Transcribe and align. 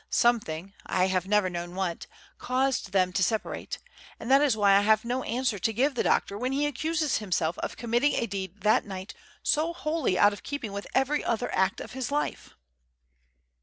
Something 0.09 0.73
I 0.83 1.05
have 1.09 1.27
never 1.27 1.47
known 1.47 1.75
what 1.75 2.07
caused 2.39 2.91
them 2.91 3.13
to 3.13 3.21
separate, 3.23 3.77
and 4.19 4.31
that 4.31 4.41
is 4.41 4.57
why 4.57 4.75
I 4.75 4.81
have 4.81 5.05
no 5.05 5.21
answer 5.21 5.59
to 5.59 5.71
give 5.71 5.93
the 5.93 6.01
doctor 6.01 6.39
when 6.39 6.53
he 6.53 6.65
accuses 6.65 7.17
himself 7.19 7.55
of 7.59 7.77
committing 7.77 8.13
a 8.13 8.25
deed 8.25 8.61
that 8.61 8.83
night 8.83 9.13
so 9.43 9.73
wholly 9.75 10.17
out 10.17 10.33
of 10.33 10.41
keeping 10.41 10.73
with 10.73 10.87
every 10.95 11.23
other 11.23 11.53
act 11.55 11.79
of 11.79 11.91
his 11.91 12.11
life." 12.11 12.55